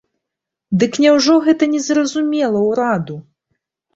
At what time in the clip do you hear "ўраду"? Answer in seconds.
2.69-3.19